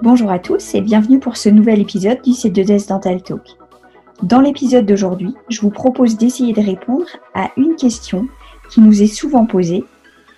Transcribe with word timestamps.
Bonjour 0.00 0.30
à 0.30 0.38
tous 0.38 0.76
et 0.76 0.80
bienvenue 0.80 1.18
pour 1.18 1.36
ce 1.36 1.48
nouvel 1.48 1.80
épisode 1.80 2.22
du 2.22 2.30
C2S 2.30 2.86
Dental 2.88 3.20
Talk. 3.20 3.42
Dans 4.22 4.40
l'épisode 4.40 4.86
d'aujourd'hui, 4.86 5.34
je 5.48 5.60
vous 5.60 5.70
propose 5.70 6.16
d'essayer 6.16 6.52
de 6.52 6.60
répondre 6.60 7.06
à 7.34 7.50
une 7.56 7.74
question 7.74 8.28
qui 8.70 8.80
nous 8.80 9.02
est 9.02 9.08
souvent 9.08 9.44
posée. 9.44 9.84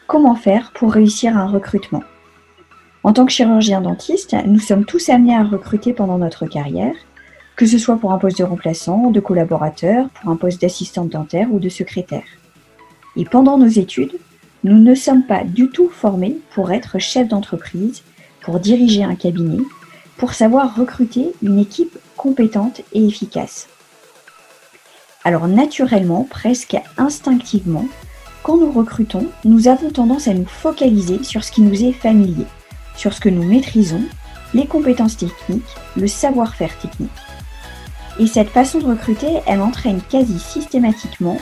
Comment 0.06 0.34
faire 0.34 0.73
pour 0.74 0.95
réussir 0.95 1.37
un 1.37 1.46
recrutement? 1.46 2.02
En 3.02 3.12
tant 3.12 3.27
que 3.27 3.32
chirurgien 3.32 3.82
dentiste, 3.82 4.34
nous 4.46 4.60
sommes 4.60 4.87
tous 4.87 5.10
amenés 5.10 5.37
à 5.37 5.45
recruter 5.45 5.92
pendant 5.92 6.16
notre 6.16 6.46
carrière, 6.46 6.95
que 7.54 7.66
ce 7.66 7.77
soit 7.77 7.98
pour 7.98 8.12
un 8.12 8.18
poste 8.18 8.38
de 8.38 8.45
remplaçant, 8.45 9.10
de 9.10 9.20
collaborateur, 9.20 10.09
pour 10.09 10.30
un 10.30 10.37
poste 10.37 10.62
d'assistante 10.62 11.10
dentaire 11.10 11.52
ou 11.52 11.59
de 11.59 11.68
secrétaire. 11.68 12.24
Et 13.15 13.27
pendant 13.27 13.59
nos 13.59 13.68
études, 13.68 14.16
nous 14.65 14.79
ne 14.79 14.95
sommes 14.95 15.24
pas 15.24 15.45
du 15.45 15.68
tout 15.68 15.90
formés 15.90 16.38
pour 16.54 16.73
être 16.73 16.98
chef 16.98 17.29
d'entreprise 17.29 18.02
pour 18.42 18.60
diriger 18.60 19.04
un 19.04 19.14
cabinet, 19.14 19.62
pour 20.16 20.34
savoir 20.34 20.74
recruter 20.74 21.32
une 21.42 21.58
équipe 21.58 21.98
compétente 22.16 22.82
et 22.92 23.06
efficace. 23.06 23.68
Alors 25.24 25.48
naturellement, 25.48 26.26
presque 26.28 26.76
instinctivement, 26.96 27.86
quand 28.42 28.56
nous 28.56 28.72
recrutons, 28.72 29.26
nous 29.45 29.68
avons 29.68 29.90
tendance 29.90 30.28
à 30.28 30.34
nous 30.34 30.46
focaliser 30.46 31.22
sur 31.22 31.45
ce 31.45 31.52
qui 31.52 31.60
nous 31.60 31.84
est 31.84 31.92
familier, 31.92 32.46
sur 32.96 33.12
ce 33.12 33.20
que 33.20 33.28
nous 33.28 33.42
maîtrisons, 33.42 34.02
les 34.54 34.66
compétences 34.66 35.16
techniques, 35.16 35.62
le 35.96 36.06
savoir-faire 36.06 36.76
technique. 36.78 37.10
Et 38.18 38.26
cette 38.26 38.48
façon 38.48 38.78
de 38.78 38.87
recruter, 38.87 39.40
elle 39.46 39.60
entraîne 39.60 40.00
quasi 40.10 40.38
systématiquement 40.38 41.38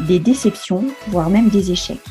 des 0.00 0.18
déceptions, 0.18 0.84
voire 1.08 1.30
même 1.30 1.48
des 1.48 1.70
échecs. 1.72 2.04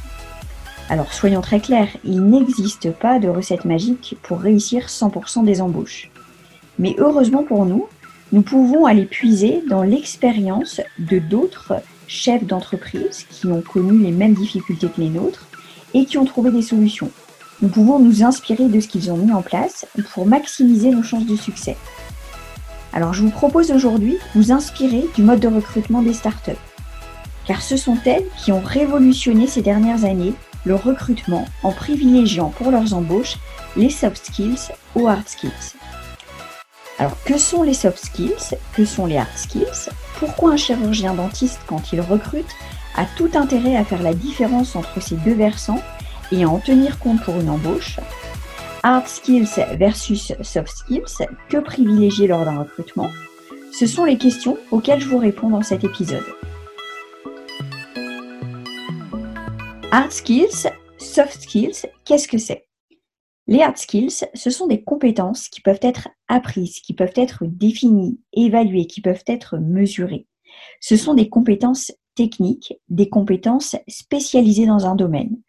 Alors 0.90 1.14
soyons 1.14 1.42
très 1.42 1.60
clairs, 1.60 1.96
il 2.04 2.24
n'existe 2.24 2.92
pas 2.92 3.20
de 3.20 3.28
recette 3.28 3.64
magique 3.64 4.18
pour 4.24 4.40
réussir 4.40 4.88
100% 4.88 5.46
des 5.46 5.62
embauches. 5.62 6.10
Mais 6.80 6.96
heureusement 6.98 7.44
pour 7.44 7.68
nous, 7.68 7.88
nous 8.32 8.42
pouvons 8.42 8.88
aller 8.88 9.06
puiser 9.06 9.62
dans 9.70 9.84
l'expérience 9.84 10.82
de 10.98 11.20
d'autres 11.20 11.76
chefs 12.08 12.44
d'entreprise 12.44 13.28
qui 13.30 13.46
ont 13.46 13.62
connu 13.62 14.00
les 14.00 14.12
mêmes 14.12 14.34
difficultés 14.34 14.88
que 14.88 15.00
les 15.00 15.10
nôtres 15.10 15.48
et 15.94 16.06
qui 16.06 16.18
ont 16.18 16.26
trouvé 16.26 16.50
des 16.50 16.64
solutions. 16.64 17.12
Nous 17.62 17.70
pouvons 17.70 18.00
nous 18.00 18.24
inspirer 18.24 18.68
de 18.68 18.80
ce 18.80 18.88
qu'ils 18.88 19.12
ont 19.12 19.18
mis 19.18 19.32
en 19.32 19.44
place 19.44 19.86
pour 20.14 20.26
maximiser 20.26 20.90
nos 20.90 21.04
chances 21.04 21.26
de 21.28 21.36
succès. 21.36 21.78
Alors 22.94 23.14
je 23.14 23.22
vous 23.22 23.30
propose 23.30 23.72
aujourd'hui 23.72 24.14
de 24.14 24.40
vous 24.40 24.52
inspirer 24.52 25.06
du 25.16 25.22
mode 25.22 25.40
de 25.40 25.48
recrutement 25.48 26.02
des 26.02 26.14
startups. 26.14 26.52
Car 27.46 27.62
ce 27.62 27.78
sont 27.78 27.98
elles 28.06 28.26
qui 28.44 28.52
ont 28.52 28.62
révolutionné 28.62 29.46
ces 29.46 29.62
dernières 29.62 30.04
années 30.04 30.34
le 30.66 30.76
recrutement 30.76 31.46
en 31.64 31.72
privilégiant 31.72 32.50
pour 32.50 32.72
leurs 32.72 32.94
embauches 32.94 33.38
les 33.76 33.90
soft 33.90 34.26
skills 34.26 34.72
ou 34.96 35.08
hard 35.08 35.28
skills. 35.28 35.76
Alors, 36.98 37.16
que 37.24 37.38
sont 37.38 37.64
les 37.64 37.74
soft 37.74 38.04
skills? 38.04 38.58
Que 38.74 38.84
sont 38.84 39.06
les 39.06 39.18
hard 39.18 39.30
skills? 39.36 39.90
Pourquoi 40.20 40.52
un 40.52 40.58
chirurgien 40.58 41.14
dentiste, 41.14 41.62
quand 41.66 41.94
il 41.94 42.02
recrute, 42.02 42.50
a 42.96 43.06
tout 43.16 43.30
intérêt 43.36 43.78
à 43.78 43.86
faire 43.86 44.04
la 44.04 44.14
différence 44.14 44.76
entre 44.76 45.02
ces 45.02 45.16
deux 45.16 45.34
versants 45.34 45.82
et 46.32 46.44
à 46.44 46.50
en 46.50 46.60
tenir 46.60 47.00
compte 47.00 47.22
pour 47.24 47.40
une 47.40 47.50
embauche? 47.50 48.00
Hard 48.84 49.08
skills 49.08 49.50
versus 49.78 50.34
soft 50.42 50.76
skills, 50.76 51.28
que 51.48 51.58
privilégier 51.58 52.28
lors 52.28 52.44
d'un 52.44 52.60
recrutement? 52.60 53.10
Ce 53.72 53.86
sont 53.86 54.04
les 54.04 54.18
questions 54.18 54.58
auxquelles 54.72 55.00
je 55.00 55.08
vous 55.08 55.20
réponds 55.20 55.50
dans 55.50 55.62
cet 55.62 55.84
épisode. 55.84 56.26
Hard 59.92 60.12
skills, 60.12 60.70
soft 61.00 61.42
skills, 61.42 61.88
qu'est-ce 62.06 62.28
que 62.28 62.38
c'est? 62.38 62.68
Les 63.48 63.62
hard 63.62 63.76
skills, 63.76 64.28
ce 64.36 64.50
sont 64.52 64.68
des 64.68 64.84
compétences 64.84 65.50
qui 65.50 65.62
peuvent 65.62 65.80
être 65.82 66.10
apprises, 66.28 66.80
qui 66.82 66.94
peuvent 66.94 67.16
être 67.16 67.46
définies, 67.48 68.20
évaluées, 68.32 68.86
qui 68.86 69.02
peuvent 69.02 69.24
être 69.26 69.58
mesurées. 69.58 70.28
Ce 70.80 70.96
sont 70.96 71.16
des 71.16 71.28
compétences 71.28 71.92
techniques, 72.14 72.76
des 72.90 73.10
compétences 73.10 73.76
spécialisées 73.88 74.68
dans 74.68 74.86
un 74.86 74.94
domaine. 74.94 75.42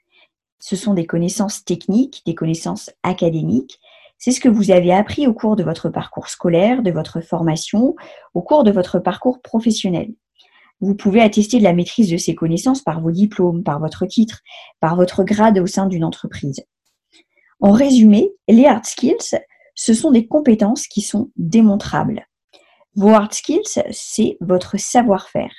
Ce 0.58 0.74
sont 0.74 0.94
des 0.94 1.06
connaissances 1.06 1.62
techniques, 1.62 2.22
des 2.24 2.34
connaissances 2.34 2.90
académiques. 3.02 3.78
C'est 4.16 4.32
ce 4.32 4.40
que 4.40 4.48
vous 4.48 4.70
avez 4.70 4.94
appris 4.94 5.26
au 5.26 5.34
cours 5.34 5.56
de 5.56 5.64
votre 5.64 5.90
parcours 5.90 6.28
scolaire, 6.28 6.82
de 6.82 6.90
votre 6.90 7.20
formation, 7.20 7.94
au 8.32 8.40
cours 8.40 8.64
de 8.64 8.70
votre 8.70 9.00
parcours 9.00 9.42
professionnel. 9.42 10.14
Vous 10.80 10.94
pouvez 10.94 11.20
attester 11.20 11.58
de 11.58 11.64
la 11.64 11.72
maîtrise 11.72 12.10
de 12.10 12.16
ces 12.16 12.34
connaissances 12.34 12.82
par 12.82 13.00
vos 13.00 13.10
diplômes, 13.10 13.62
par 13.62 13.80
votre 13.80 14.06
titre, 14.06 14.40
par 14.80 14.96
votre 14.96 15.24
grade 15.24 15.58
au 15.58 15.66
sein 15.66 15.86
d'une 15.86 16.04
entreprise. 16.04 16.64
En 17.60 17.72
résumé, 17.72 18.32
les 18.48 18.64
hard 18.64 18.86
skills, 18.86 19.38
ce 19.74 19.94
sont 19.94 20.10
des 20.10 20.26
compétences 20.26 20.86
qui 20.86 21.02
sont 21.02 21.30
démontrables. 21.36 22.26
Vos 22.94 23.10
hard 23.10 23.32
skills, 23.34 23.82
c'est 23.90 24.38
votre 24.40 24.78
savoir-faire. 24.78 25.52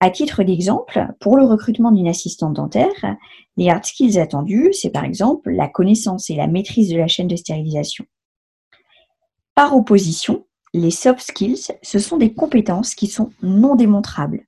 À 0.00 0.10
titre 0.10 0.42
d'exemple, 0.42 1.06
pour 1.20 1.36
le 1.36 1.44
recrutement 1.44 1.92
d'une 1.92 2.08
assistante 2.08 2.54
dentaire, 2.54 3.16
les 3.56 3.70
hard 3.70 3.84
skills 3.84 4.18
attendus, 4.18 4.72
c'est 4.72 4.90
par 4.90 5.04
exemple 5.04 5.50
la 5.50 5.68
connaissance 5.68 6.28
et 6.28 6.34
la 6.34 6.48
maîtrise 6.48 6.90
de 6.90 6.98
la 6.98 7.08
chaîne 7.08 7.28
de 7.28 7.36
stérilisation. 7.36 8.04
Par 9.54 9.76
opposition, 9.76 10.46
les 10.74 10.90
soft 10.90 11.20
skills, 11.20 11.72
ce 11.82 11.98
sont 11.98 12.16
des 12.16 12.32
compétences 12.32 12.94
qui 12.94 13.06
sont 13.06 13.30
non 13.42 13.74
démontrables. 13.74 14.46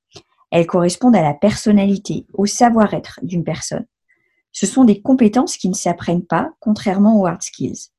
Elles 0.51 0.67
correspondent 0.67 1.17
à 1.17 1.23
la 1.23 1.35
personnalité, 1.35 2.27
au 2.33 2.47
savoir-être 2.47 3.21
d'une 3.23 3.45
personne. 3.45 3.87
Ce 4.53 4.67
sont 4.67 4.85
des 4.85 5.03
compétences 5.03 5.57
qui 5.57 5.69
ne 5.69 5.75
s'apprennent 5.75 6.25
pas, 6.25 6.53
contrairement 6.61 7.21
aux 7.21 7.27
hard 7.27 7.43
skills. 7.43 7.91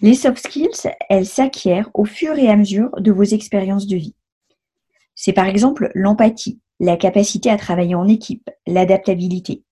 Les 0.00 0.14
soft 0.14 0.38
skills, 0.38 0.90
elles 1.08 1.26
s'acquièrent 1.26 1.90
au 1.94 2.04
fur 2.04 2.38
et 2.38 2.48
à 2.48 2.56
mesure 2.56 2.90
de 3.00 3.10
vos 3.10 3.24
expériences 3.24 3.86
de 3.86 3.96
vie. 3.96 4.14
C'est 5.14 5.32
par 5.32 5.46
exemple 5.46 5.90
l'empathie, 5.94 6.60
la 6.78 6.96
capacité 6.96 7.50
à 7.50 7.56
travailler 7.56 7.94
en 7.94 8.06
équipe, 8.06 8.48
l'adaptabilité. 8.66 9.64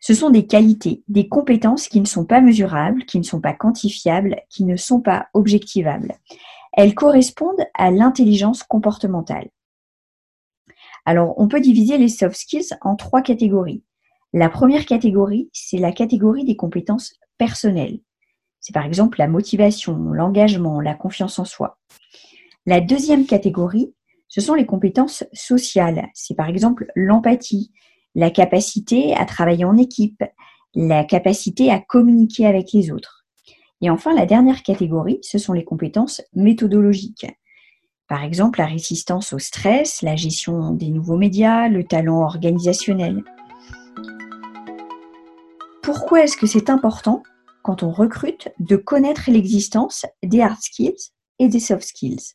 Ce 0.00 0.14
sont 0.14 0.30
des 0.30 0.46
qualités, 0.46 1.02
des 1.08 1.28
compétences 1.28 1.88
qui 1.88 2.00
ne 2.00 2.06
sont 2.06 2.24
pas 2.24 2.40
mesurables, 2.40 3.04
qui 3.04 3.18
ne 3.18 3.24
sont 3.24 3.40
pas 3.40 3.52
quantifiables, 3.52 4.36
qui 4.48 4.64
ne 4.64 4.76
sont 4.76 5.00
pas 5.00 5.28
objectivables. 5.34 6.14
Elles 6.72 6.94
correspondent 6.94 7.66
à 7.74 7.90
l'intelligence 7.90 8.62
comportementale. 8.62 9.48
Alors, 11.04 11.34
on 11.38 11.48
peut 11.48 11.60
diviser 11.60 11.98
les 11.98 12.08
soft 12.08 12.36
skills 12.36 12.76
en 12.82 12.96
trois 12.96 13.22
catégories. 13.22 13.82
La 14.32 14.48
première 14.48 14.86
catégorie, 14.86 15.50
c'est 15.52 15.78
la 15.78 15.92
catégorie 15.92 16.44
des 16.44 16.56
compétences 16.56 17.14
personnelles. 17.38 18.00
C'est 18.60 18.74
par 18.74 18.84
exemple 18.84 19.18
la 19.18 19.26
motivation, 19.26 19.96
l'engagement, 20.12 20.80
la 20.80 20.94
confiance 20.94 21.38
en 21.38 21.44
soi. 21.44 21.78
La 22.66 22.80
deuxième 22.80 23.26
catégorie, 23.26 23.94
ce 24.28 24.40
sont 24.40 24.54
les 24.54 24.66
compétences 24.66 25.24
sociales. 25.32 26.08
C'est 26.14 26.36
par 26.36 26.48
exemple 26.48 26.86
l'empathie, 26.94 27.72
la 28.14 28.30
capacité 28.30 29.14
à 29.16 29.24
travailler 29.24 29.64
en 29.64 29.76
équipe, 29.76 30.22
la 30.74 31.04
capacité 31.04 31.70
à 31.70 31.80
communiquer 31.80 32.46
avec 32.46 32.72
les 32.72 32.92
autres. 32.92 33.19
Et 33.82 33.88
enfin, 33.88 34.14
la 34.14 34.26
dernière 34.26 34.62
catégorie, 34.62 35.20
ce 35.22 35.38
sont 35.38 35.52
les 35.52 35.64
compétences 35.64 36.22
méthodologiques. 36.34 37.26
Par 38.08 38.24
exemple, 38.24 38.58
la 38.58 38.66
résistance 38.66 39.32
au 39.32 39.38
stress, 39.38 40.02
la 40.02 40.16
gestion 40.16 40.72
des 40.72 40.90
nouveaux 40.90 41.16
médias, 41.16 41.68
le 41.68 41.84
talent 41.84 42.22
organisationnel. 42.22 43.22
Pourquoi 45.82 46.24
est-ce 46.24 46.36
que 46.36 46.46
c'est 46.46 46.68
important, 46.68 47.22
quand 47.62 47.82
on 47.82 47.90
recrute, 47.90 48.48
de 48.58 48.76
connaître 48.76 49.30
l'existence 49.30 50.04
des 50.22 50.42
hard 50.42 50.60
skills 50.60 51.12
et 51.38 51.48
des 51.48 51.60
soft 51.60 51.84
skills? 51.84 52.34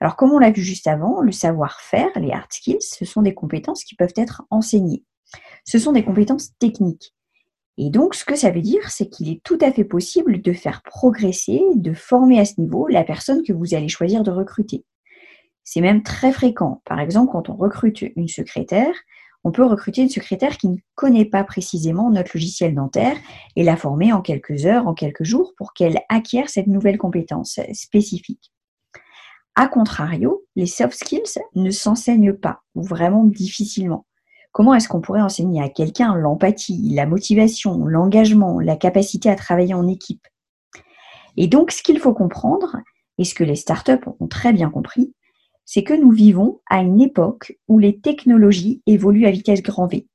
Alors, 0.00 0.16
comme 0.16 0.32
on 0.32 0.38
l'a 0.38 0.50
vu 0.50 0.62
juste 0.62 0.86
avant, 0.86 1.20
le 1.20 1.32
savoir-faire, 1.32 2.10
les 2.16 2.32
hard 2.32 2.50
skills, 2.50 2.80
ce 2.80 3.04
sont 3.04 3.22
des 3.22 3.34
compétences 3.34 3.84
qui 3.84 3.94
peuvent 3.94 4.14
être 4.16 4.42
enseignées. 4.50 5.04
Ce 5.64 5.78
sont 5.78 5.92
des 5.92 6.04
compétences 6.04 6.56
techniques. 6.58 7.14
Et 7.78 7.90
donc, 7.90 8.14
ce 8.14 8.24
que 8.24 8.36
ça 8.36 8.50
veut 8.50 8.60
dire, 8.60 8.90
c'est 8.90 9.08
qu'il 9.08 9.30
est 9.30 9.42
tout 9.42 9.58
à 9.60 9.72
fait 9.72 9.84
possible 9.84 10.42
de 10.42 10.52
faire 10.52 10.82
progresser, 10.82 11.62
de 11.74 11.94
former 11.94 12.38
à 12.38 12.44
ce 12.44 12.60
niveau 12.60 12.86
la 12.88 13.04
personne 13.04 13.42
que 13.42 13.52
vous 13.52 13.74
allez 13.74 13.88
choisir 13.88 14.22
de 14.22 14.30
recruter. 14.30 14.84
C'est 15.64 15.80
même 15.80 16.02
très 16.02 16.32
fréquent. 16.32 16.82
Par 16.84 17.00
exemple, 17.00 17.32
quand 17.32 17.48
on 17.48 17.56
recrute 17.56 18.02
une 18.16 18.28
secrétaire, 18.28 18.94
on 19.44 19.52
peut 19.52 19.64
recruter 19.64 20.02
une 20.02 20.08
secrétaire 20.08 20.56
qui 20.56 20.68
ne 20.68 20.76
connaît 20.94 21.24
pas 21.24 21.44
précisément 21.44 22.10
notre 22.10 22.32
logiciel 22.34 22.74
dentaire 22.74 23.16
et 23.56 23.64
la 23.64 23.76
former 23.76 24.12
en 24.12 24.20
quelques 24.20 24.66
heures, 24.66 24.86
en 24.86 24.94
quelques 24.94 25.24
jours, 25.24 25.54
pour 25.56 25.72
qu'elle 25.72 26.00
acquiert 26.08 26.48
cette 26.48 26.68
nouvelle 26.68 26.98
compétence 26.98 27.58
spécifique. 27.72 28.52
A 29.54 29.66
contrario, 29.66 30.44
les 30.56 30.66
soft 30.66 30.94
skills 30.94 31.40
ne 31.54 31.70
s'enseignent 31.70 32.32
pas, 32.32 32.62
ou 32.74 32.82
vraiment 32.82 33.24
difficilement. 33.24 34.06
Comment 34.52 34.74
est-ce 34.74 34.88
qu'on 34.88 35.00
pourrait 35.00 35.22
enseigner 35.22 35.62
à 35.62 35.70
quelqu'un 35.70 36.14
l'empathie, 36.14 36.92
la 36.94 37.06
motivation, 37.06 37.86
l'engagement, 37.86 38.60
la 38.60 38.76
capacité 38.76 39.30
à 39.30 39.34
travailler 39.34 39.72
en 39.72 39.88
équipe? 39.88 40.26
Et 41.38 41.46
donc, 41.46 41.70
ce 41.70 41.82
qu'il 41.82 41.98
faut 41.98 42.12
comprendre, 42.12 42.76
et 43.16 43.24
ce 43.24 43.34
que 43.34 43.44
les 43.44 43.56
startups 43.56 44.06
ont 44.20 44.26
très 44.26 44.52
bien 44.52 44.68
compris, 44.68 45.14
c'est 45.64 45.84
que 45.84 45.94
nous 45.94 46.10
vivons 46.10 46.60
à 46.68 46.82
une 46.82 47.00
époque 47.00 47.56
où 47.68 47.78
les 47.78 47.98
technologies 47.98 48.82
évoluent 48.86 49.26
à 49.26 49.30
vitesse 49.30 49.62
grand 49.62 49.86
V, 49.86 50.06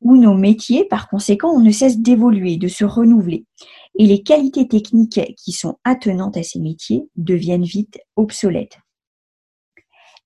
où 0.00 0.16
nos 0.16 0.34
métiers, 0.34 0.86
par 0.86 1.10
conséquent, 1.10 1.58
ne 1.60 1.70
cessent 1.70 1.98
d'évoluer, 1.98 2.56
de 2.56 2.68
se 2.68 2.84
renouveler, 2.84 3.44
et 3.98 4.06
les 4.06 4.22
qualités 4.22 4.68
techniques 4.68 5.20
qui 5.36 5.52
sont 5.52 5.76
attenantes 5.84 6.38
à 6.38 6.42
ces 6.42 6.60
métiers 6.60 7.04
deviennent 7.16 7.64
vite 7.64 7.98
obsolètes. 8.16 8.78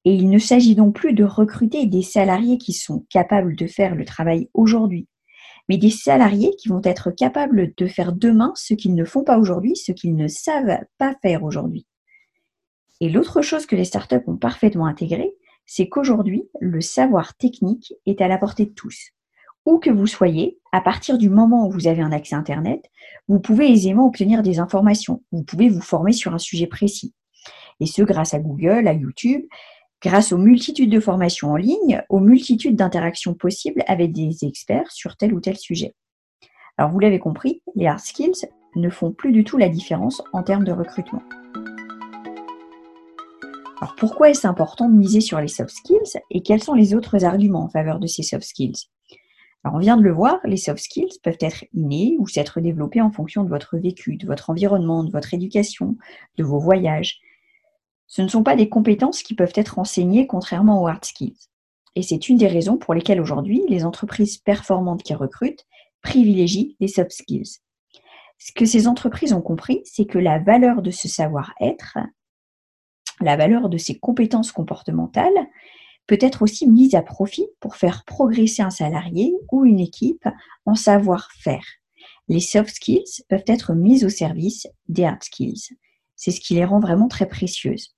Et 0.05 0.13
il 0.15 0.31
ne 0.31 0.39
s'agit 0.39 0.75
donc 0.75 0.95
plus 0.95 1.15
de 1.15 1.25
recruter 1.25 1.87
des 1.87 2.03
salariés 2.03 2.59
qui 2.59 2.73
sont 2.73 3.05
capables 3.11 3.57
de 3.57 3.67
faire 3.67 3.95
le 3.95 4.05
travail 4.05 4.49
aujourd'hui, 4.55 5.09
mais 5.69 5.79
des 5.79 5.91
salariés 5.91 6.55
qui 6.59 6.69
vont 6.69 6.83
être 6.85 7.11
capables 7.11 7.73
de 7.77 7.87
faire 7.87 8.13
demain 8.13 8.53
ce 8.55 8.75
qu'ils 8.75 8.95
ne 8.95 9.05
font 9.05 9.25
pas 9.25 9.39
aujourd'hui, 9.39 9.75
ce 9.77 9.93
qu'ils 9.93 10.15
ne 10.15 10.29
savent 10.29 10.79
pas 10.99 11.15
faire 11.23 11.43
aujourd'hui. 11.43 11.87
Et 13.01 13.09
l'autre 13.09 13.43
chose 13.43 13.67
que 13.67 13.77
les 13.77 13.85
startups 13.85 14.23
ont 14.27 14.37
parfaitement 14.37 14.87
intégré, 14.87 15.35
c'est 15.67 15.89
qu'aujourd'hui, 15.89 16.49
le 16.61 16.81
savoir 16.81 17.37
technique 17.37 17.93
est 18.07 18.21
à 18.21 18.29
la 18.29 18.39
portée 18.39 18.67
de 18.67 18.71
tous. 18.71 19.11
Où 19.67 19.79
que 19.79 19.91
vous 19.91 20.07
soyez, 20.07 20.61
à 20.71 20.81
partir 20.81 21.19
du 21.19 21.29
moment 21.29 21.67
où 21.67 21.73
vous 21.73 21.89
avez 21.89 22.01
un 22.01 22.13
accès 22.13 22.37
Internet, 22.37 22.85
vous 23.27 23.41
pouvez 23.41 23.71
aisément 23.71 24.07
obtenir 24.07 24.43
des 24.43 24.61
informations. 24.61 25.25
Vous 25.33 25.43
pouvez 25.43 25.69
vous 25.69 25.81
former 25.81 26.13
sur 26.13 26.33
un 26.33 26.39
sujet 26.39 26.69
précis. 26.69 27.13
Et 27.81 27.87
ce, 27.87 28.03
grâce 28.03 28.33
à 28.33 28.39
Google, 28.39 28.87
à 28.87 28.93
YouTube, 28.93 29.45
grâce 30.03 30.33
aux 30.33 30.39
multitudes 30.39 30.91
de 30.91 31.01
formations 31.01 31.53
en 31.53 31.57
ligne, 31.57 32.03
aux 32.09 32.21
multitudes 32.21 32.77
d'interactions 32.77 33.35
possibles 33.35 33.83
avec 33.87 34.13
des 34.13 34.45
experts 34.45 34.91
sur 34.93 35.17
tel 35.17 35.35
ou 35.35 35.41
tel 35.41 35.57
sujet. 35.57 35.95
Alors 36.79 36.91
vous 36.91 36.99
l'avez 36.99 37.19
compris, 37.19 37.63
les 37.75 37.87
hard 37.87 38.01
skills 38.01 38.47
ne 38.75 38.91
font 38.91 39.13
plus 39.13 39.33
du 39.33 39.45
tout 39.45 39.57
la 39.57 39.69
différence 39.69 40.23
en 40.33 40.43
termes 40.43 40.65
de 40.65 40.73
recrutement. 40.73 41.23
Alors 43.81 43.95
pourquoi 43.97 44.31
est-ce 44.31 44.47
important 44.47 44.89
de 44.89 44.95
miser 44.95 45.21
sur 45.21 45.41
les 45.41 45.49
soft 45.49 45.71
skills 45.71 46.21
et 46.31 46.43
quels 46.43 46.63
sont 46.63 46.75
les 46.75 46.95
autres 46.95 47.25
arguments 47.25 47.65
en 47.65 47.69
faveur 47.69 47.99
de 47.99 48.07
ces 48.07 48.23
soft 48.23 48.45
skills? 48.45 48.89
Alors 49.65 49.77
on 49.77 49.81
vient 49.81 49.97
de 49.97 50.03
le 50.03 50.13
voir, 50.13 50.39
les 50.45 50.57
soft 50.57 50.83
skills 50.83 51.19
peuvent 51.23 51.39
être 51.41 51.65
innés 51.75 52.17
ou 52.19 52.29
s'être 52.29 52.61
développés 52.61 53.01
en 53.01 53.11
fonction 53.11 53.43
de 53.43 53.49
votre 53.49 53.77
vécu, 53.77 54.17
de 54.17 54.27
votre 54.27 54.51
environnement, 54.51 55.03
de 55.03 55.11
votre 55.11 55.35
éducation, 55.35 55.97
de 56.39 56.45
vos 56.45 56.59
voyages. 56.59 57.21
Ce 58.06 58.23
ne 58.23 58.29
sont 58.29 58.43
pas 58.43 58.56
des 58.56 58.69
compétences 58.69 59.23
qui 59.23 59.35
peuvent 59.35 59.53
être 59.55 59.79
enseignées 59.79 60.26
contrairement 60.26 60.82
aux 60.82 60.87
hard 60.87 61.05
skills. 61.05 61.38
Et 61.94 62.03
c'est 62.03 62.29
une 62.29 62.37
des 62.37 62.47
raisons 62.47 62.76
pour 62.76 62.94
lesquelles 62.94 63.20
aujourd'hui 63.20 63.62
les 63.69 63.85
entreprises 63.85 64.38
performantes 64.38 65.03
qui 65.03 65.14
recrutent 65.14 65.67
privilégient 66.03 66.76
les 66.79 66.88
soft 66.88 67.12
skills. 67.12 67.58
Ce 68.38 68.53
que 68.53 68.67
ces 68.67 68.87
entreprises 68.87 69.32
ont 69.32 69.41
compris, 69.41 69.81
c'est 69.85 70.05
que 70.05 70.19
la 70.19 70.38
valeur 70.38 70.82
de 70.82 70.91
ce 70.91 71.08
savoir-être 71.08 71.99
la 73.20 73.37
valeur 73.37 73.69
de 73.69 73.79
ces 73.79 73.99
compétences 73.99 74.52
comportementales 74.52 75.49
peut 76.06 76.19
être 76.20 76.43
aussi 76.43 76.69
mise 76.69 76.94
à 76.94 77.02
profit 77.02 77.47
pour 77.61 77.76
faire 77.76 78.05
progresser 78.05 78.62
un 78.62 78.70
salarié 78.70 79.35
ou 79.50 79.64
une 79.64 79.81
équipe 79.81 80.29
en 80.64 80.75
savoir-faire. 80.75 81.64
Les 82.29 82.41
soft 82.41 82.75
skills 82.75 83.25
peuvent 83.29 83.44
être 83.47 83.75
mises 83.75 84.05
au 84.05 84.09
service 84.09 84.69
des 84.88 85.05
hard 85.05 85.23
skills. 85.23 85.76
C'est 86.14 86.31
ce 86.31 86.41
qui 86.41 86.55
les 86.55 86.64
rend 86.64 86.81
vraiment 86.81 87.09
très 87.09 87.26
précieuses. 87.26 87.96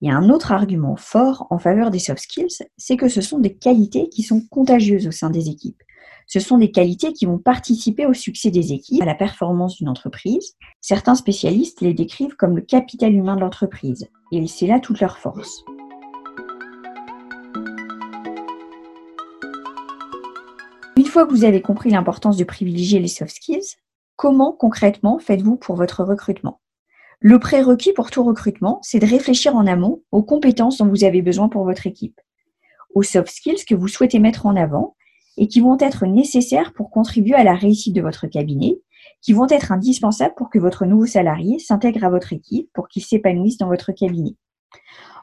Il 0.00 0.08
y 0.08 0.12
a 0.12 0.16
un 0.16 0.30
autre 0.30 0.52
argument 0.52 0.94
fort 0.94 1.48
en 1.50 1.58
faveur 1.58 1.90
des 1.90 1.98
soft 1.98 2.22
skills, 2.22 2.64
c'est 2.76 2.96
que 2.96 3.08
ce 3.08 3.20
sont 3.20 3.40
des 3.40 3.54
qualités 3.54 4.08
qui 4.08 4.22
sont 4.22 4.40
contagieuses 4.48 5.08
au 5.08 5.10
sein 5.10 5.28
des 5.28 5.48
équipes. 5.48 5.82
Ce 6.28 6.38
sont 6.38 6.58
des 6.58 6.70
qualités 6.70 7.12
qui 7.12 7.26
vont 7.26 7.38
participer 7.38 8.06
au 8.06 8.14
succès 8.14 8.52
des 8.52 8.72
équipes, 8.72 9.02
à 9.02 9.06
la 9.06 9.16
performance 9.16 9.76
d'une 9.76 9.88
entreprise. 9.88 10.54
Certains 10.80 11.16
spécialistes 11.16 11.80
les 11.80 11.94
décrivent 11.94 12.36
comme 12.36 12.54
le 12.54 12.62
capital 12.62 13.12
humain 13.12 13.34
de 13.34 13.40
l'entreprise, 13.40 14.06
et 14.30 14.46
c'est 14.46 14.68
là 14.68 14.78
toute 14.78 15.00
leur 15.00 15.18
force. 15.18 15.64
Une 20.96 21.06
fois 21.06 21.26
que 21.26 21.32
vous 21.32 21.44
avez 21.44 21.60
compris 21.60 21.90
l'importance 21.90 22.36
de 22.36 22.44
privilégier 22.44 23.00
les 23.00 23.08
soft 23.08 23.34
skills, 23.34 23.76
comment 24.14 24.52
concrètement 24.52 25.18
faites-vous 25.18 25.56
pour 25.56 25.74
votre 25.74 26.04
recrutement? 26.04 26.60
Le 27.20 27.40
prérequis 27.40 27.92
pour 27.92 28.10
tout 28.10 28.22
recrutement, 28.22 28.78
c'est 28.82 29.00
de 29.00 29.06
réfléchir 29.06 29.56
en 29.56 29.66
amont 29.66 30.02
aux 30.12 30.22
compétences 30.22 30.78
dont 30.78 30.86
vous 30.86 31.02
avez 31.02 31.20
besoin 31.20 31.48
pour 31.48 31.64
votre 31.64 31.86
équipe, 31.88 32.20
aux 32.94 33.02
soft 33.02 33.30
skills 33.30 33.64
que 33.66 33.74
vous 33.74 33.88
souhaitez 33.88 34.20
mettre 34.20 34.46
en 34.46 34.54
avant 34.54 34.94
et 35.36 35.48
qui 35.48 35.60
vont 35.60 35.76
être 35.80 36.06
nécessaires 36.06 36.72
pour 36.74 36.90
contribuer 36.90 37.34
à 37.34 37.42
la 37.42 37.54
réussite 37.54 37.94
de 37.94 38.02
votre 38.02 38.28
cabinet, 38.28 38.80
qui 39.20 39.32
vont 39.32 39.48
être 39.48 39.72
indispensables 39.72 40.34
pour 40.36 40.48
que 40.48 40.60
votre 40.60 40.86
nouveau 40.86 41.06
salarié 41.06 41.58
s'intègre 41.58 42.04
à 42.04 42.10
votre 42.10 42.32
équipe, 42.32 42.70
pour 42.72 42.86
qu'il 42.86 43.02
s'épanouisse 43.02 43.58
dans 43.58 43.68
votre 43.68 43.90
cabinet. 43.90 44.36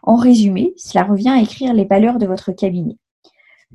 En 0.04 0.16
résumé, 0.16 0.74
cela 0.76 1.04
revient 1.04 1.30
à 1.30 1.42
écrire 1.42 1.74
les 1.74 1.86
valeurs 1.86 2.18
de 2.18 2.28
votre 2.28 2.52
cabinet. 2.52 2.98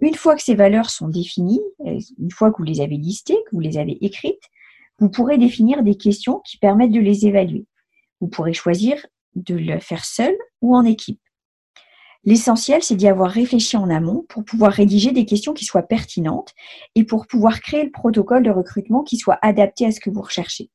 Une 0.02 0.14
fois 0.14 0.37
que 0.37 0.43
ces 0.43 0.55
valeurs 0.55 0.90
sont 0.90 1.08
définies, 1.08 1.62
euh, 1.87 1.99
une 2.19 2.31
fois 2.31 2.50
que 2.50 2.58
vous 2.58 2.64
les 2.64 2.81
avez 2.81 2.96
listées, 2.96 3.38
que 3.46 3.56
vous 3.56 3.61
les 3.61 3.78
avez 3.78 3.99
écrites, 4.05 4.43
vous 4.99 5.08
pourrez 5.08 5.38
définir 5.38 5.82
des 5.82 5.96
questions 5.96 6.40
qui 6.44 6.58
permettent 6.58 6.93
de 6.93 7.00
les 7.00 7.26
évaluer. 7.26 7.67
Vous 8.20 8.28
pourrez 8.28 8.52
choisir 8.52 9.06
de 9.34 9.55
le 9.55 9.78
faire 9.81 10.05
seul 10.05 10.37
ou 10.61 10.76
en 10.76 10.84
équipe. 10.84 11.20
L'essentiel, 12.25 12.82
c'est 12.82 12.96
d'y 12.96 13.08
avoir 13.08 13.31
réfléchi 13.31 13.78
en 13.78 13.88
amont 13.88 14.26
pour 14.28 14.44
pouvoir 14.44 14.72
rédiger 14.72 15.11
des 15.12 15.25
questions 15.25 15.55
qui 15.55 15.64
soient 15.64 15.82
pertinentes 15.82 16.52
et 16.94 17.05
pour 17.05 17.26
pouvoir 17.26 17.61
créer 17.61 17.84
le 17.84 17.90
protocole 17.90 18.43
de 18.43 18.50
recrutement 18.50 19.02
qui 19.02 19.17
soit 19.17 19.38
adapté 19.40 19.87
à 19.87 19.90
ce 19.90 20.00
que 20.00 20.11
vous 20.11 20.20
recherchez. 20.20 20.70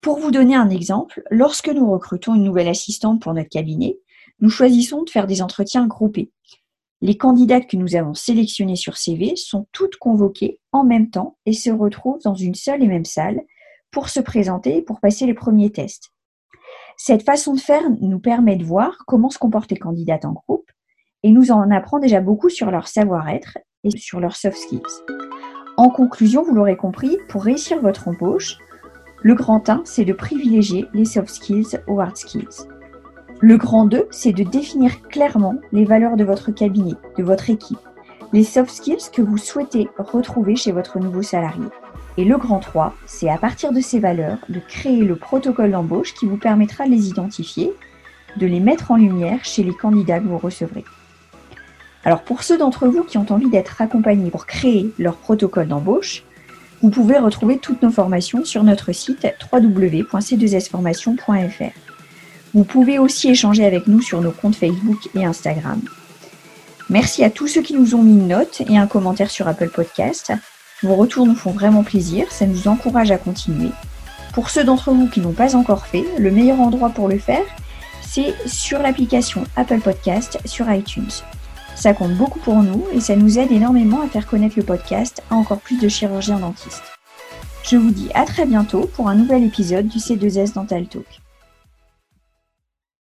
Pour 0.00 0.18
vous 0.18 0.32
donner 0.32 0.56
un 0.56 0.68
exemple, 0.68 1.22
lorsque 1.30 1.68
nous 1.68 1.88
recrutons 1.88 2.34
une 2.34 2.42
nouvelle 2.42 2.66
assistante 2.66 3.22
pour 3.22 3.34
notre 3.34 3.50
cabinet, 3.50 3.98
nous 4.40 4.50
choisissons 4.50 5.04
de 5.04 5.10
faire 5.10 5.28
des 5.28 5.42
entretiens 5.42 5.86
groupés. 5.86 6.32
Les 7.02 7.16
candidates 7.16 7.68
que 7.68 7.76
nous 7.76 7.94
avons 7.94 8.14
sélectionnées 8.14 8.76
sur 8.76 8.96
CV 8.96 9.36
sont 9.36 9.68
toutes 9.70 9.96
convoquées 9.96 10.58
en 10.72 10.82
même 10.82 11.10
temps 11.10 11.36
et 11.46 11.52
se 11.52 11.70
retrouvent 11.70 12.22
dans 12.22 12.34
une 12.34 12.56
seule 12.56 12.82
et 12.82 12.88
même 12.88 13.04
salle 13.04 13.42
pour 13.92 14.08
se 14.08 14.18
présenter 14.18 14.78
et 14.78 14.82
pour 14.82 14.98
passer 14.98 15.26
les 15.26 15.34
premiers 15.34 15.70
tests. 15.70 16.12
Cette 17.04 17.24
façon 17.24 17.54
de 17.54 17.58
faire 17.58 17.82
nous 18.00 18.20
permet 18.20 18.54
de 18.54 18.64
voir 18.64 18.98
comment 19.08 19.28
se 19.28 19.36
comportent 19.36 19.72
les 19.72 19.76
candidates 19.76 20.24
en 20.24 20.34
groupe 20.34 20.70
et 21.24 21.32
nous 21.32 21.50
en 21.50 21.68
apprend 21.72 21.98
déjà 21.98 22.20
beaucoup 22.20 22.48
sur 22.48 22.70
leur 22.70 22.86
savoir-être 22.86 23.58
et 23.82 23.90
sur 23.90 24.20
leurs 24.20 24.36
soft 24.36 24.56
skills. 24.56 25.02
En 25.76 25.90
conclusion, 25.90 26.44
vous 26.44 26.54
l'aurez 26.54 26.76
compris, 26.76 27.18
pour 27.28 27.42
réussir 27.42 27.82
votre 27.82 28.06
embauche, 28.06 28.56
le 29.20 29.34
grand 29.34 29.68
1, 29.68 29.82
c'est 29.84 30.04
de 30.04 30.12
privilégier 30.12 30.86
les 30.94 31.04
soft 31.04 31.30
skills 31.30 31.76
aux 31.88 31.98
hard 31.98 32.16
skills. 32.16 32.68
Le 33.40 33.56
grand 33.56 33.86
2, 33.86 34.06
c'est 34.12 34.32
de 34.32 34.44
définir 34.44 35.02
clairement 35.08 35.56
les 35.72 35.84
valeurs 35.84 36.16
de 36.16 36.22
votre 36.22 36.52
cabinet, 36.52 36.94
de 37.18 37.24
votre 37.24 37.50
équipe, 37.50 37.80
les 38.32 38.44
soft 38.44 38.70
skills 38.70 39.10
que 39.12 39.22
vous 39.22 39.38
souhaitez 39.38 39.88
retrouver 39.98 40.54
chez 40.54 40.70
votre 40.70 41.00
nouveau 41.00 41.22
salarié. 41.22 41.66
Et 42.18 42.24
le 42.24 42.36
grand 42.36 42.58
3, 42.58 42.94
c'est 43.06 43.30
à 43.30 43.38
partir 43.38 43.72
de 43.72 43.80
ces 43.80 43.98
valeurs 43.98 44.38
de 44.48 44.60
créer 44.60 45.02
le 45.02 45.16
protocole 45.16 45.70
d'embauche 45.70 46.14
qui 46.14 46.26
vous 46.26 46.36
permettra 46.36 46.84
de 46.84 46.90
les 46.90 47.08
identifier, 47.08 47.72
de 48.36 48.46
les 48.46 48.60
mettre 48.60 48.90
en 48.90 48.96
lumière 48.96 49.44
chez 49.44 49.62
les 49.62 49.74
candidats 49.74 50.20
que 50.20 50.26
vous 50.26 50.38
recevrez. 50.38 50.84
Alors 52.04 52.22
pour 52.22 52.42
ceux 52.42 52.58
d'entre 52.58 52.88
vous 52.88 53.04
qui 53.04 53.16
ont 53.16 53.26
envie 53.30 53.48
d'être 53.48 53.80
accompagnés 53.80 54.30
pour 54.30 54.46
créer 54.46 54.92
leur 54.98 55.16
protocole 55.16 55.68
d'embauche, 55.68 56.24
vous 56.82 56.90
pouvez 56.90 57.18
retrouver 57.18 57.58
toutes 57.58 57.82
nos 57.82 57.92
formations 57.92 58.44
sur 58.44 58.64
notre 58.64 58.90
site 58.92 59.26
www.c2sformation.fr. 59.52 61.72
Vous 62.54 62.64
pouvez 62.64 62.98
aussi 62.98 63.30
échanger 63.30 63.64
avec 63.64 63.86
nous 63.86 64.02
sur 64.02 64.20
nos 64.20 64.32
comptes 64.32 64.56
Facebook 64.56 65.08
et 65.14 65.24
Instagram. 65.24 65.80
Merci 66.90 67.22
à 67.24 67.30
tous 67.30 67.46
ceux 67.46 67.62
qui 67.62 67.74
nous 67.74 67.94
ont 67.94 68.02
mis 68.02 68.12
une 68.12 68.28
note 68.28 68.60
et 68.68 68.76
un 68.76 68.88
commentaire 68.88 69.30
sur 69.30 69.48
Apple 69.48 69.70
Podcast. 69.70 70.34
Vos 70.82 70.96
retours 70.96 71.26
nous 71.26 71.36
font 71.36 71.52
vraiment 71.52 71.84
plaisir, 71.84 72.26
ça 72.32 72.46
nous 72.46 72.66
encourage 72.66 73.12
à 73.12 73.18
continuer. 73.18 73.70
Pour 74.32 74.50
ceux 74.50 74.64
d'entre 74.64 74.90
vous 74.90 75.08
qui 75.08 75.20
n'ont 75.20 75.32
pas 75.32 75.54
encore 75.54 75.86
fait, 75.86 76.04
le 76.18 76.30
meilleur 76.32 76.60
endroit 76.60 76.90
pour 76.90 77.08
le 77.08 77.18
faire, 77.18 77.44
c'est 78.00 78.34
sur 78.48 78.80
l'application 78.80 79.44
Apple 79.54 79.80
Podcast 79.80 80.38
sur 80.44 80.70
iTunes. 80.72 81.10
Ça 81.76 81.94
compte 81.94 82.14
beaucoup 82.14 82.40
pour 82.40 82.62
nous 82.62 82.84
et 82.92 83.00
ça 83.00 83.14
nous 83.14 83.38
aide 83.38 83.52
énormément 83.52 84.02
à 84.02 84.08
faire 84.08 84.26
connaître 84.26 84.58
le 84.58 84.64
podcast 84.64 85.22
à 85.30 85.36
encore 85.36 85.60
plus 85.60 85.80
de 85.80 85.88
chirurgiens 85.88 86.40
dentistes. 86.40 86.82
Je 87.62 87.76
vous 87.76 87.90
dis 87.90 88.10
à 88.14 88.24
très 88.24 88.44
bientôt 88.44 88.90
pour 88.92 89.08
un 89.08 89.14
nouvel 89.14 89.44
épisode 89.44 89.86
du 89.86 89.98
C2S 89.98 90.54
Dental 90.54 90.86
Talk. 90.88 91.21